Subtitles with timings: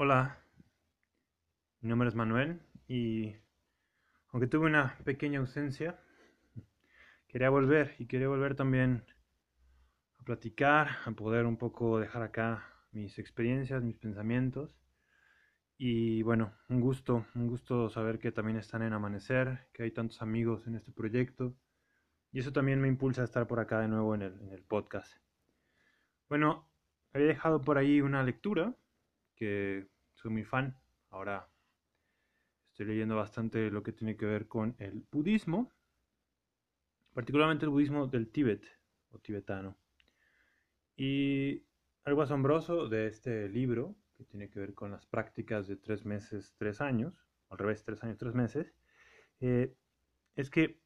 [0.00, 0.38] Hola,
[1.80, 3.34] mi nombre es Manuel y
[4.28, 5.98] aunque tuve una pequeña ausencia,
[7.26, 9.04] quería volver y quería volver también
[10.18, 14.78] a platicar, a poder un poco dejar acá mis experiencias, mis pensamientos.
[15.76, 20.22] Y bueno, un gusto, un gusto saber que también están en Amanecer, que hay tantos
[20.22, 21.56] amigos en este proyecto.
[22.30, 25.12] Y eso también me impulsa a estar por acá de nuevo en el, el podcast.
[26.28, 26.68] Bueno,
[27.12, 28.76] había dejado por ahí una lectura
[29.38, 30.76] que soy muy fan.
[31.10, 31.48] Ahora
[32.72, 35.72] estoy leyendo bastante lo que tiene que ver con el budismo,
[37.14, 38.66] particularmente el budismo del Tíbet
[39.10, 39.76] o tibetano.
[40.96, 41.64] Y
[42.04, 46.54] algo asombroso de este libro, que tiene que ver con las prácticas de tres meses,
[46.56, 47.14] tres años,
[47.50, 48.74] al revés, tres años, tres meses,
[49.40, 49.76] eh,
[50.34, 50.80] es que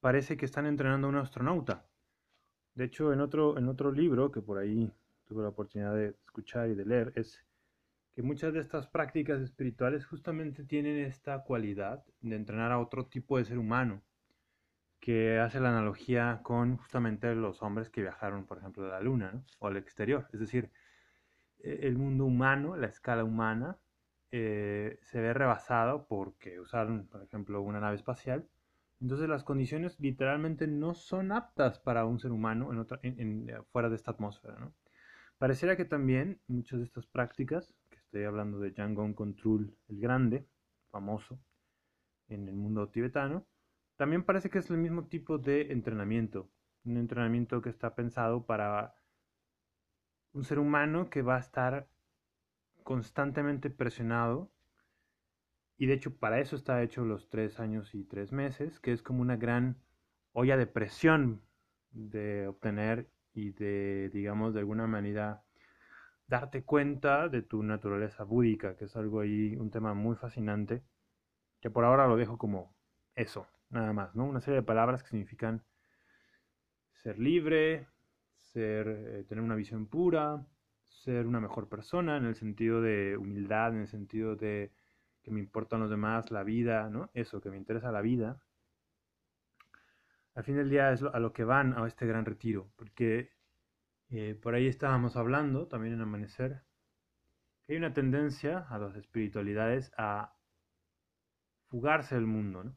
[0.00, 1.86] parece que están entrenando a un astronauta.
[2.74, 4.90] De hecho, en otro, en otro libro que por ahí
[5.32, 7.44] tuve la oportunidad de escuchar y de leer es
[8.14, 13.38] que muchas de estas prácticas espirituales justamente tienen esta cualidad de entrenar a otro tipo
[13.38, 14.02] de ser humano,
[15.00, 19.42] que hace la analogía con justamente los hombres que viajaron, por ejemplo, a la luna
[19.58, 20.28] o al exterior.
[20.32, 20.70] Es decir,
[21.60, 23.78] e, el mundo humano, la escala humana,
[24.30, 28.46] eh, se ve rebasado porque usaron, por ejemplo, una nave espacial.
[29.00, 32.70] Entonces las condiciones literalmente no son aptas para un ser humano
[33.02, 34.56] en fuera de esta atmósfera.
[34.60, 34.72] ¿no?
[35.42, 40.46] Pareciera que también muchas de estas prácticas, que estoy hablando de Yangon Control el Grande,
[40.92, 41.36] famoso
[42.28, 43.44] en el mundo tibetano,
[43.96, 46.48] también parece que es el mismo tipo de entrenamiento,
[46.84, 48.94] un entrenamiento que está pensado para
[50.32, 51.88] un ser humano que va a estar
[52.84, 54.48] constantemente presionado.
[55.76, 59.02] Y de hecho para eso está hecho los tres años y tres meses, que es
[59.02, 59.82] como una gran
[60.34, 61.42] olla de presión
[61.90, 65.42] de obtener y de, digamos, de alguna manera
[66.26, 70.82] darte cuenta de tu naturaleza búdica, que es algo ahí, un tema muy fascinante,
[71.60, 72.74] que por ahora lo dejo como
[73.14, 74.24] eso, nada más, ¿no?
[74.24, 75.62] Una serie de palabras que significan
[76.94, 77.88] ser libre,
[78.36, 80.46] ser, eh, tener una visión pura,
[80.84, 84.72] ser una mejor persona en el sentido de humildad, en el sentido de
[85.22, 87.10] que me importan los demás, la vida, ¿no?
[87.14, 88.40] Eso, que me interesa la vida,
[90.34, 93.30] al fin del día es a lo que van a este gran retiro, porque
[94.08, 96.62] eh, por ahí estábamos hablando también en Amanecer,
[97.62, 100.34] que hay una tendencia a las espiritualidades a
[101.68, 102.74] fugarse del mundo.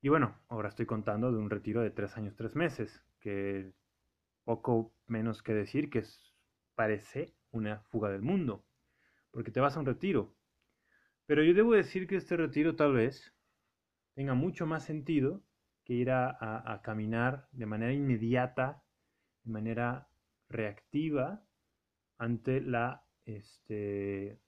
[0.00, 3.72] Y bueno, ahora estoy contando de un retiro de tres años, tres meses, que
[4.44, 6.04] poco menos que decir que
[6.74, 8.64] parece una fuga del mundo,
[9.30, 10.34] porque te vas a un retiro.
[11.26, 13.34] Pero yo debo decir que este retiro tal vez
[14.14, 15.42] tenga mucho más sentido
[15.88, 18.84] que ir a, caminar de manera inmediata,
[19.42, 20.10] de manera
[20.50, 21.42] reactiva
[22.18, 24.38] ante la este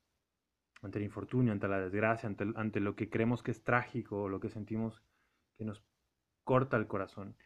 [0.83, 4.29] ante el infortunio, ante la desgracia, ante, ante lo que creemos que es trágico o
[4.29, 5.03] lo que sentimos
[5.57, 5.83] que nos
[6.45, 7.37] corta el corazón.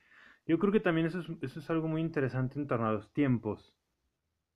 [0.45, 3.13] Yo creo que también eso es, eso es algo muy interesante en torno a los
[3.13, 3.77] tiempos.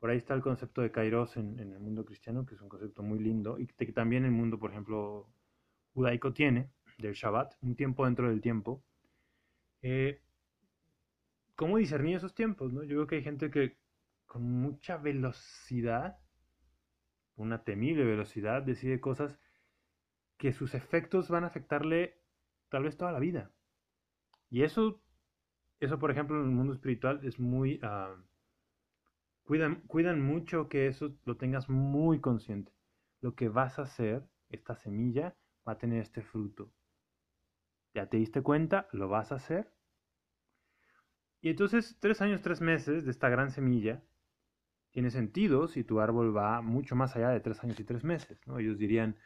[0.00, 2.68] Por ahí está el concepto de Kairos en, en el mundo cristiano, que es un
[2.68, 5.28] concepto muy lindo y que también el mundo, por ejemplo,
[5.94, 8.84] judaico tiene, del Shabbat, un tiempo dentro del tiempo,
[9.82, 10.20] eh,
[11.58, 12.72] ¿Cómo discernir esos tiempos?
[12.72, 12.84] ¿no?
[12.84, 13.76] Yo creo que hay gente que
[14.26, 16.18] con mucha velocidad,
[17.34, 19.40] una temible velocidad, decide cosas
[20.36, 22.20] que sus efectos van a afectarle
[22.68, 23.50] tal vez toda la vida.
[24.50, 25.02] Y eso,
[25.80, 27.80] eso por ejemplo, en el mundo espiritual es muy...
[27.82, 28.14] Ah,
[29.42, 32.72] cuidan, cuidan mucho que eso lo tengas muy consciente.
[33.20, 35.34] Lo que vas a hacer, esta semilla,
[35.66, 36.72] va a tener este fruto.
[37.98, 38.86] ¿Ya te diste cuenta?
[38.92, 39.74] ¿Lo vas a hacer?
[41.40, 44.04] Y entonces, tres años, tres meses de esta gran semilla
[44.92, 48.40] tiene sentido si tu árbol va mucho más allá de tres años y tres meses.
[48.56, 49.16] Ellos dirían,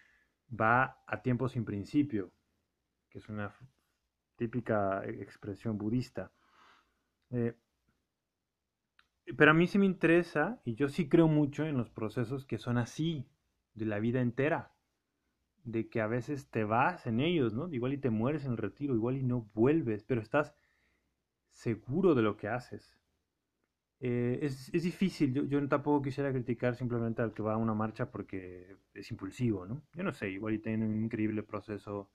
[0.50, 2.32] va a tiempo sin principio,
[3.10, 3.54] que es una
[4.36, 6.32] típica expresión budista.
[7.28, 7.54] Eh,
[9.36, 12.56] pero a mí sí me interesa, y yo sí creo mucho en los procesos que
[12.56, 13.28] son así,
[13.74, 14.72] de la vida entera
[15.64, 17.72] de que a veces te vas en ellos, ¿no?
[17.72, 20.54] Igual y te mueres en el retiro, igual y no vuelves, pero estás
[21.52, 22.96] seguro de lo que haces.
[24.00, 27.74] Eh, es, es, difícil, yo, yo, tampoco quisiera criticar simplemente al que va a una
[27.74, 29.82] marcha porque es impulsivo, ¿no?
[29.94, 32.10] Yo no sé, igual y tiene un increíble proceso.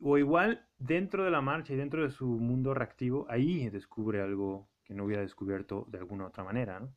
[0.00, 4.68] O igual dentro de la marcha y dentro de su mundo reactivo, ahí descubre algo
[4.84, 6.92] que no hubiera descubierto de alguna otra manera, ¿no?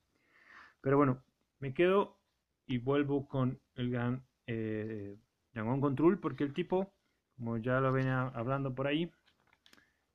[0.82, 1.24] Pero bueno,
[1.60, 2.20] me quedo
[2.66, 5.18] y vuelvo con el gran eh,
[5.54, 6.94] Control, porque el tipo,
[7.36, 9.12] como ya lo venía hablando por ahí,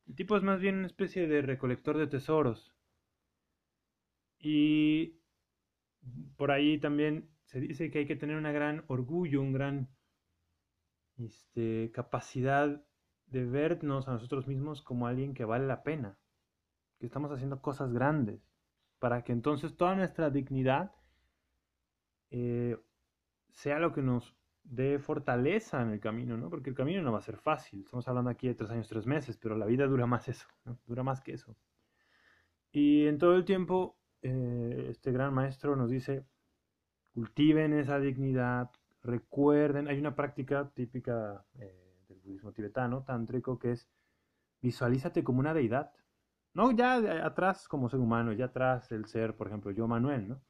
[0.06, 2.72] el tipo es más bien una especie de recolector de tesoros.
[4.38, 5.18] Y
[6.36, 9.88] por ahí también se dice que hay que tener una gran orgullo, un gran
[11.18, 12.84] este, capacidad
[13.26, 16.18] de vernos a nosotros mismos como alguien que vale la pena,
[16.98, 18.40] que estamos haciendo cosas grandes,
[18.98, 20.92] para que entonces toda nuestra dignidad
[22.30, 22.78] eh,
[23.56, 26.50] sea lo que nos dé fortaleza en el camino, ¿no?
[26.50, 27.80] Porque el camino no va a ser fácil.
[27.80, 30.46] Estamos hablando aquí de tres años, tres meses, pero la vida dura más eso.
[30.86, 31.56] Dura más que eso.
[32.70, 36.26] Y en todo el tiempo, eh, este gran maestro nos dice,
[37.14, 38.70] cultiven esa dignidad,
[39.02, 43.88] recuerden, hay una práctica típica eh, del budismo tibetano, tántrico, que es
[44.60, 45.92] visualízate como una deidad.
[46.52, 50.42] No ya atrás como ser humano, ya atrás el ser, por ejemplo, yo Manuel, ¿no?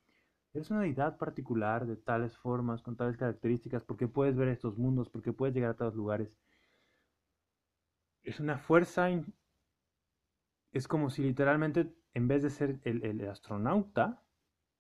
[0.56, 5.11] Eres una deidad particular de tales formas, con tales características, porque puedes ver estos mundos,
[5.11, 6.35] porque puedes llegar a todos lugares.
[8.23, 9.11] Es una fuerza,
[10.73, 14.23] es como si literalmente, en vez de ser el, astronauta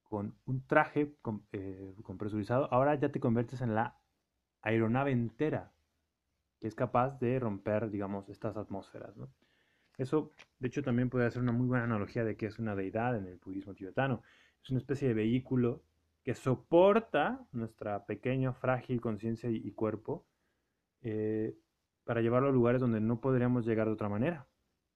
[0.02, 1.14] con un traje
[1.52, 4.00] eh, compresurizado, ahora ya te conviertes en la
[4.62, 5.74] aeronave entera,
[6.58, 9.14] que es capaz de romper, digamos, estas atmósferas.
[9.98, 13.14] Eso, de hecho, también puede ser una muy buena analogía de que es una deidad
[13.18, 14.22] en el budismo tibetano
[14.66, 15.84] es una especie de vehículo
[16.24, 20.26] que soporta nuestra pequeña, frágil conciencia y, cuerpo
[21.02, 21.56] eh,
[22.02, 24.48] para llevarlo a lugares donde no podríamos llegar de otra manera.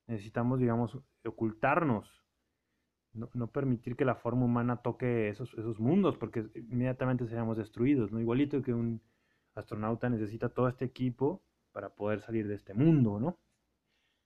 [0.08, 2.25] Necesitamos, digamos, ocultarnos,
[3.12, 8.20] no, permitir que la forma humana toque esos, esos mundos, porque inmediatamente seríamos destruidos, ¿no?
[8.20, 9.00] Igualito que un
[9.55, 13.38] astronauta necesita todo este equipo para poder salir de este mundo, ¿no?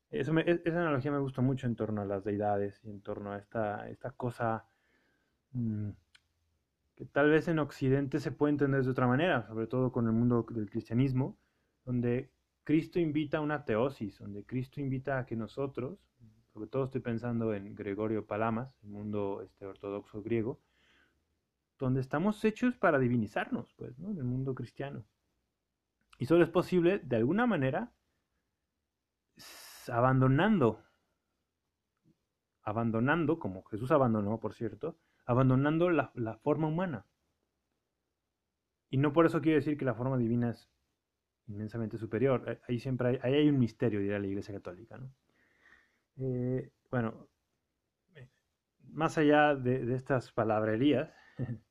[0.08, 3.32] Eso e, esa analogía me gusta mucho en torno a las deidades y en torno
[3.32, 4.66] a esta, esta cosa
[6.96, 10.12] que tal vez en Occidente se puede entender de otra manera, sobre todo con el
[10.12, 11.36] mundo del cristianismo,
[11.84, 12.30] donde
[12.64, 15.98] Cristo invita a una teosis, donde Cristo invita a que nosotros,
[16.52, 20.60] sobre todo estoy pensando en Gregorio Palamas, el mundo este, ortodoxo griego,
[21.78, 24.10] donde estamos hechos para divinizarnos, pues, ¿no?
[24.10, 25.04] En el mundo cristiano.
[26.18, 27.92] Y solo es posible, de alguna manera,
[29.88, 30.80] abandonando,
[32.62, 37.06] abandonando, como Jesús abandonó, por cierto, abandonando la, forma humana.
[38.90, 40.70] Y no por eso quiere decir que la forma divina es
[41.46, 42.44] inmensamente superior.
[42.46, 44.98] Eh, ahí siempre hay, ahí hay un misterio, dirá la Iglesia Católica.
[44.98, 45.10] ¿no?
[46.16, 47.28] Eh, bueno,
[48.92, 51.12] más allá de, estas palabrerías,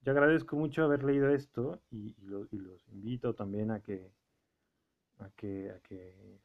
[0.00, 4.12] yo agradezco mucho haber leído esto y, los invito también a que,
[5.18, 6.40] a que, a que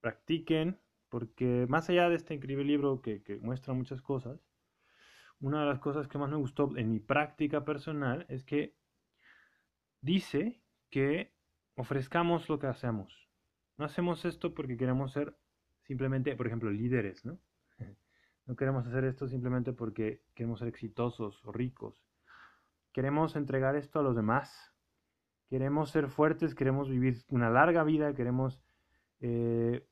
[0.00, 0.78] practiquen,
[1.10, 4.40] porque más allá de este increíble libro que muestra muchas cosas,
[5.40, 8.76] una de las cosas que más me gustó en mi práctica personal es que
[10.00, 11.34] dice que
[11.74, 13.28] ofrezcamos lo que hacemos.
[13.76, 15.36] No hacemos esto porque queremos ser
[15.82, 17.38] simplemente, por ejemplo, líderes, ¿no?
[18.46, 22.04] No queremos hacer esto simplemente porque queremos ser exitosos o ricos.
[22.92, 24.72] Queremos entregar esto a los demás.
[25.50, 28.62] Queremos ser fuertes, queremos vivir una larga vida, queremos
[29.20, 29.86] eh,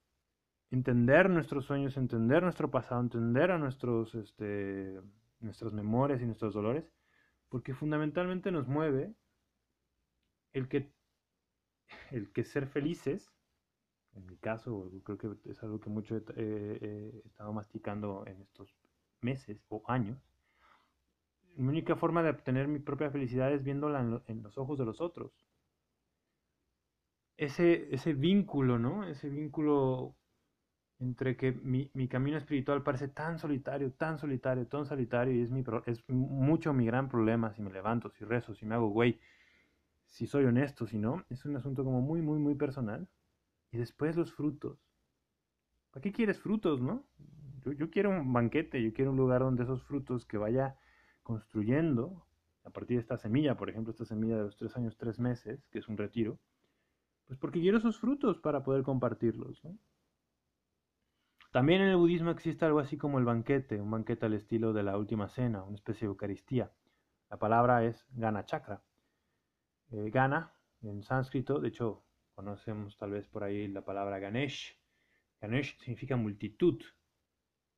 [0.70, 5.00] entender nuestros sueños, entender nuestro pasado, entender a nuestros este,
[5.44, 6.90] nuestras memorias y nuestros dolores,
[7.48, 9.14] porque fundamentalmente nos mueve
[10.52, 10.92] el que,
[12.10, 13.32] el que ser felices,
[14.14, 18.74] en mi caso, creo que es algo que mucho he, estado masticando en estos
[19.20, 20.18] meses o años,
[21.56, 25.00] mi única forma de obtener mi propia felicidad es viéndola en, los ojos de los
[25.00, 25.32] otros.
[27.36, 29.04] Ese, ese vínculo, ¿no?
[29.06, 30.16] Ese vínculo
[31.00, 35.64] entre que mi, camino espiritual parece tan solitario, tan solitario, tan solitario, y es, mi,
[35.86, 39.20] es mucho mi gran problema si me levanto, si rezo, si me hago güey,
[40.06, 43.08] si soy honesto, si no, es un asunto como muy, muy, muy personal.
[43.72, 44.78] Y después los frutos.
[45.90, 47.04] ¿Para qué quieres frutos, no?
[47.64, 50.76] Yo, yo quiero un banquete, yo quiero un lugar donde esos frutos que vaya
[51.24, 52.24] construyendo,
[52.64, 55.66] a partir de esta semilla, por ejemplo, esta semilla de los tres años, tres meses,
[55.70, 56.38] que es un retiro,
[57.26, 59.76] pues porque quiero esos frutos para poder compartirlos, ¿no?
[61.54, 64.82] También en el budismo existe algo así como el banquete, un banquete al estilo de
[64.82, 66.72] la última cena, una especie de Eucaristía.
[67.30, 68.82] La palabra es Gana Chakra.
[69.92, 72.02] Eh, gana, en sánscrito, de hecho,
[72.34, 74.76] conocemos tal vez por ahí la palabra Ganesh.
[75.40, 76.82] Ganesh significa multitud.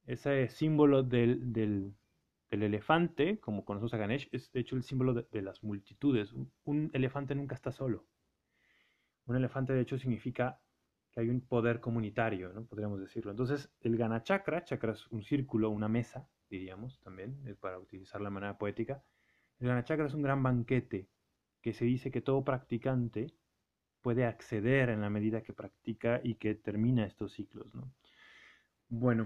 [0.07, 1.95] Ese símbolo del,
[2.49, 6.33] elefante, como conocemos a Ganesh, es de hecho el símbolo de, las multitudes.
[6.65, 8.07] un elefante nunca está solo.
[9.27, 10.63] Un elefante, de hecho, significa
[11.17, 12.65] hay un poder comunitario, ¿no?
[12.67, 13.31] podríamos decirlo.
[13.31, 18.31] Entonces, el Gana Chakra, es un círculo, una mesa, diríamos también, eh, para utilizar la
[18.31, 19.03] manera poética.
[19.59, 21.09] El Gana Chakra es un gran banquete
[21.63, 23.35] que se dice que todo practicante
[24.03, 27.75] puede acceder en la medida que practica y que termina estos ciclos.
[27.75, 27.91] ¿no?
[28.89, 29.25] Bueno,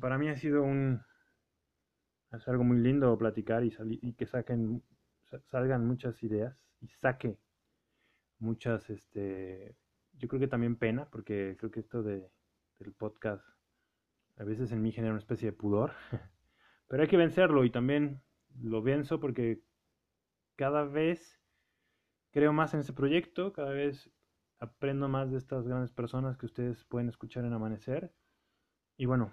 [0.00, 1.02] para mí ha sido un
[2.32, 3.72] es algo muy lindo platicar y,
[4.02, 4.82] y que saquen
[5.50, 7.38] salgan muchas ideas y saque
[8.38, 9.76] muchas, este,
[10.18, 12.30] yo creo que también pena, porque creo que esto de,
[12.78, 13.44] del podcast
[14.36, 15.92] a veces en mí genera una especie de pudor,
[16.88, 18.22] pero hay que vencerlo y también
[18.60, 19.62] lo venzo porque
[20.56, 21.40] cada vez
[22.30, 24.10] creo más en ese proyecto, cada vez
[24.58, 28.12] aprendo más de estas grandes personas que ustedes pueden escuchar en Amanecer.
[28.96, 29.32] Y bueno,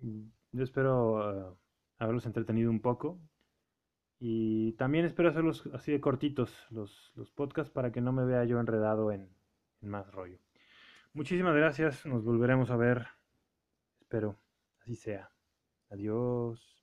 [0.00, 1.56] yo espero uh,
[1.98, 3.20] haberlos entretenido un poco.
[4.18, 8.44] Y también espero hacerlos así de cortitos, los, los podcasts, para que no me vea
[8.44, 9.28] yo enredado en,
[9.82, 10.38] más rollo.
[11.12, 13.06] Muchísimas gracias, nos volveremos a ver.
[14.00, 14.38] Espero
[14.80, 15.30] así sea.
[15.90, 16.81] Adiós.